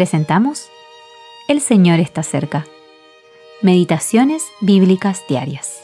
presentamos 0.00 0.70
El 1.46 1.60
Señor 1.60 2.00
está 2.00 2.22
cerca. 2.22 2.66
Meditaciones 3.60 4.42
Bíblicas 4.62 5.22
Diarias. 5.28 5.82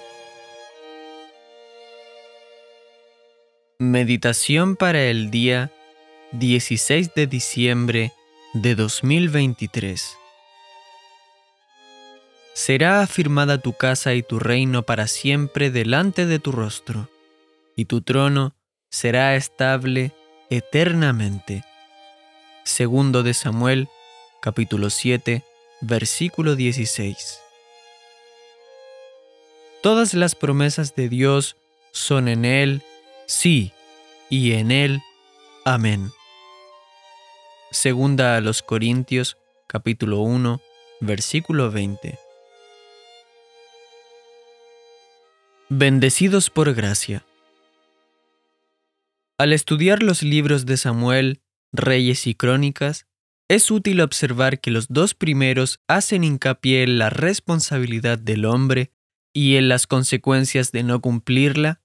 Meditación 3.79 4.75
para 4.77 5.03
el 5.03 5.31
día 5.31 5.71
16 6.33 7.13
de 7.13 7.27
diciembre 7.27 8.13
de 8.55 8.75
2023. 8.75 10.17
Será 12.55 13.03
afirmada 13.03 13.59
tu 13.59 13.75
casa 13.75 14.15
y 14.15 14.23
tu 14.23 14.39
reino 14.39 14.85
para 14.85 15.09
siempre 15.09 15.71
delante 15.71 16.25
de 16.25 16.39
tu 16.39 16.53
rostro, 16.53 17.11
y 17.77 17.85
tu 17.85 18.01
trono 18.01 18.55
será 18.89 19.37
estable 19.37 20.13
eternamente. 20.49 21.65
Segundo 22.65 23.23
de 23.23 23.35
Samuel, 23.35 23.91
capítulo 24.41 24.91
7, 24.91 25.43
versículo 25.81 26.57
16. 26.57 27.41
Todas 29.83 30.15
las 30.15 30.35
promesas 30.35 30.95
de 30.95 31.09
Dios 31.09 31.57
son 31.93 32.29
en 32.29 32.45
Él, 32.45 32.83
sí, 33.27 33.73
y 34.29 34.53
en 34.53 34.71
Él, 34.71 35.01
amén. 35.65 36.11
Segunda 37.71 38.37
a 38.37 38.41
los 38.41 38.63
Corintios, 38.63 39.37
capítulo 39.67 40.21
1, 40.21 40.61
versículo 41.01 41.71
20. 41.71 42.19
Bendecidos 45.69 46.49
por 46.51 46.75
gracia. 46.75 47.25
Al 49.39 49.53
estudiar 49.53 50.03
los 50.03 50.23
libros 50.23 50.65
de 50.65 50.77
Samuel, 50.77 51.43
Reyes 51.73 52.27
y 52.27 52.35
Crónicas, 52.35 53.06
es 53.49 53.71
útil 53.71 54.01
observar 54.01 54.61
que 54.61 54.71
los 54.71 54.89
dos 54.89 55.15
primeros 55.15 55.81
hacen 55.87 56.25
hincapié 56.25 56.83
en 56.83 56.99
la 56.99 57.11
responsabilidad 57.11 58.19
del 58.19 58.45
hombre 58.45 58.91
y 59.33 59.57
en 59.57 59.69
las 59.69 59.87
consecuencias 59.87 60.73
de 60.73 60.83
no 60.83 61.01
cumplirla, 61.01 61.81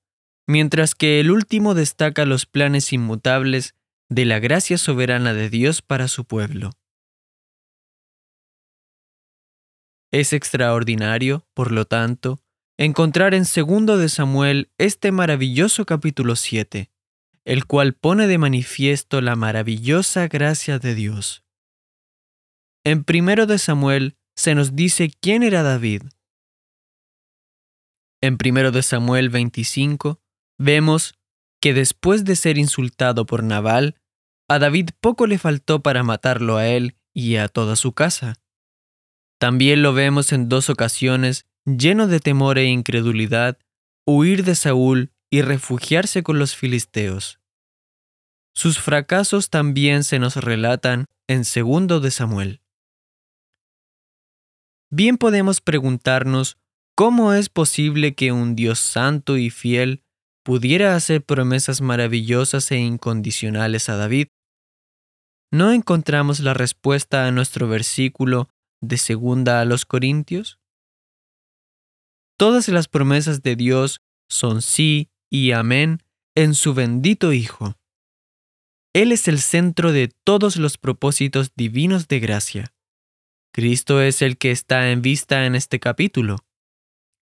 mientras 0.47 0.95
que 0.95 1.19
el 1.19 1.29
último 1.29 1.75
destaca 1.75 2.25
los 2.25 2.45
planes 2.45 2.91
inmutables 2.93 3.75
de 4.09 4.25
la 4.25 4.39
gracia 4.39 4.77
soberana 4.77 5.33
de 5.33 5.49
Dios 5.49 5.81
para 5.81 6.07
su 6.07 6.25
pueblo. 6.25 6.71
Es 10.11 10.33
extraordinario, 10.33 11.45
por 11.53 11.71
lo 11.71 11.85
tanto, 11.85 12.41
encontrar 12.77 13.33
en 13.33 13.43
2 13.43 13.99
de 13.99 14.09
Samuel 14.09 14.71
este 14.77 15.11
maravilloso 15.11 15.85
capítulo 15.85 16.35
7, 16.35 16.89
el 17.45 17.65
cual 17.65 17.93
pone 17.93 18.27
de 18.27 18.37
manifiesto 18.37 19.21
la 19.21 19.35
maravillosa 19.35 20.27
gracia 20.27 20.79
de 20.79 20.95
Dios. 20.95 21.43
En 22.83 23.03
primero 23.03 23.45
de 23.45 23.59
Samuel 23.59 24.17
se 24.35 24.55
nos 24.55 24.75
dice 24.75 25.11
quién 25.21 25.43
era 25.43 25.61
David. 25.61 26.03
En 28.21 28.37
primero 28.37 28.71
de 28.71 28.81
Samuel 28.81 29.29
25 29.29 30.19
vemos 30.57 31.13
que 31.61 31.75
después 31.75 32.25
de 32.25 32.35
ser 32.35 32.57
insultado 32.57 33.27
por 33.27 33.43
Nabal, 33.43 34.01
a 34.49 34.57
David 34.57 34.89
poco 34.99 35.27
le 35.27 35.37
faltó 35.37 35.83
para 35.83 36.01
matarlo 36.01 36.57
a 36.57 36.67
él 36.67 36.97
y 37.13 37.35
a 37.35 37.47
toda 37.47 37.75
su 37.75 37.93
casa. 37.93 38.41
También 39.39 39.83
lo 39.83 39.93
vemos 39.93 40.31
en 40.33 40.49
dos 40.49 40.71
ocasiones, 40.71 41.45
lleno 41.65 42.07
de 42.07 42.19
temor 42.19 42.57
e 42.57 42.65
incredulidad, 42.65 43.59
huir 44.07 44.43
de 44.43 44.55
Saúl 44.55 45.11
y 45.29 45.43
refugiarse 45.43 46.23
con 46.23 46.39
los 46.39 46.55
filisteos. 46.55 47.39
Sus 48.55 48.79
fracasos 48.79 49.51
también 49.51 50.03
se 50.03 50.17
nos 50.17 50.35
relatan 50.35 51.05
en 51.27 51.45
segundo 51.45 51.99
de 51.99 52.09
Samuel. 52.11 52.61
Bien 54.93 55.17
podemos 55.17 55.61
preguntarnos 55.61 56.57
cómo 56.95 57.31
es 57.31 57.47
posible 57.47 58.13
que 58.13 58.33
un 58.33 58.57
Dios 58.57 58.79
santo 58.79 59.37
y 59.37 59.49
fiel 59.49 60.03
pudiera 60.43 60.97
hacer 60.97 61.23
promesas 61.23 61.79
maravillosas 61.79 62.69
e 62.71 62.77
incondicionales 62.77 63.87
a 63.87 63.95
David. 63.95 64.27
¿No 65.49 65.71
encontramos 65.71 66.41
la 66.41 66.53
respuesta 66.53 67.25
a 67.25 67.31
nuestro 67.31 67.69
versículo 67.69 68.49
de 68.81 68.97
segunda 68.97 69.61
a 69.61 69.65
los 69.65 69.85
Corintios? 69.85 70.59
Todas 72.37 72.67
las 72.67 72.89
promesas 72.89 73.41
de 73.43 73.55
Dios 73.55 74.01
son 74.29 74.61
sí 74.61 75.09
y 75.29 75.51
amén 75.51 75.99
en 76.35 76.53
su 76.53 76.73
bendito 76.73 77.31
Hijo. 77.31 77.75
Él 78.93 79.13
es 79.13 79.29
el 79.29 79.39
centro 79.39 79.93
de 79.93 80.11
todos 80.25 80.57
los 80.57 80.77
propósitos 80.77 81.53
divinos 81.55 82.09
de 82.09 82.19
gracia. 82.19 82.73
Cristo 83.53 84.01
es 84.01 84.21
el 84.21 84.37
que 84.37 84.51
está 84.51 84.91
en 84.91 85.01
vista 85.01 85.45
en 85.45 85.55
este 85.55 85.79
capítulo. 85.81 86.37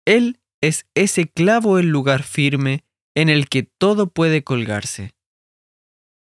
Él 0.06 0.40
es 0.62 0.86
ese 0.94 1.28
clavo 1.28 1.80
el 1.80 1.88
lugar 1.88 2.22
firme 2.22 2.86
en 3.16 3.30
el 3.30 3.50
que 3.50 3.64
todo 3.64 4.12
puede 4.12 4.44
colgarse. 4.44 5.16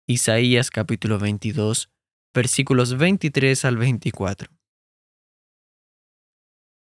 Isaías 0.08 0.72
capítulo 0.72 1.20
22, 1.20 1.92
versículos 2.34 2.98
23 2.98 3.66
al 3.66 3.78
24. 3.78 4.52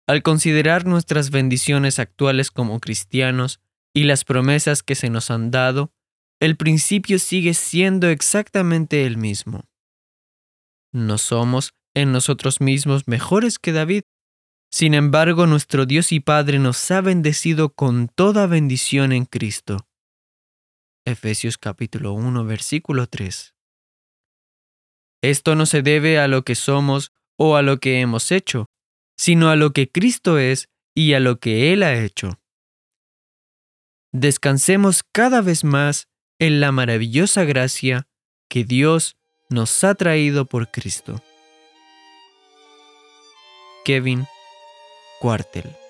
Al 0.09 0.23
considerar 0.23 0.85
nuestras 0.85 1.31
bendiciones 1.31 2.01
actuales 2.01 2.51
como 2.51 2.81
cristianos 2.81 3.61
y 3.95 4.05
las 4.05 4.25
promesas 4.25 4.83
que 4.83 4.97
se 4.97 5.09
nos 5.09 5.31
han 5.31 5.53
dado, 5.53 5.93
el 6.41 6.57
principio 6.57 7.21
sigue 7.21 7.55
siendo 7.55 8.09
exactamente 8.09 9.07
el 9.07 9.17
mismo. 9.17 9.65
No 10.93 11.17
somos 11.17 11.75
en 11.95 12.13
nosotros 12.13 12.61
mismos 12.61 13.07
mejores 13.07 13.59
que 13.59 13.73
David. 13.73 14.03
Sin 14.71 14.95
embargo, 14.95 15.47
nuestro 15.47 15.87
Dios 15.87 16.13
y 16.13 16.21
Padre 16.21 16.59
nos 16.59 16.91
ha 16.91 17.01
bendecido 17.01 17.73
con 17.73 18.09
toda 18.09 18.47
bendición 18.47 19.13
en 19.13 19.25
Cristo. 19.25 19.87
Efesios 21.07 21.59
capítulo 21.59 22.13
1 22.13 22.45
versículo 22.45 23.07
3. 23.07 23.55
Esto 25.23 25.55
no 25.55 25.67
se 25.67 25.83
debe 25.83 26.19
a 26.19 26.29
lo 26.29 26.45
que 26.45 26.55
somos 26.55 27.13
o 27.39 27.57
a 27.57 27.63
lo 27.63 27.79
que 27.79 28.01
hemos 28.01 28.33
hecho, 28.33 28.67
sino 29.17 29.49
a 29.51 29.57
lo 29.57 29.73
que 29.73 29.91
Cristo 29.91 30.39
es 30.39 30.69
y 30.95 31.15
a 31.15 31.21
lo 31.21 31.39
que 31.39 31.73
Él 31.73 31.83
ha 31.83 32.03
hecho. 32.03 32.41
Descansemos 34.13 35.03
cada 35.03 35.41
vez 35.41 35.65
más 35.65 36.09
en 36.39 36.61
la 36.61 36.73
maravillosa 36.73 37.45
gracia 37.45 38.07
que 38.49 38.65
Dios 38.65 39.17
nos 39.51 39.85
ha 39.85 39.95
traído 39.95 40.47
por 40.47 40.71
Cristo. 40.71 41.23
Kevin 43.85 44.27
Cuartel 45.21 45.84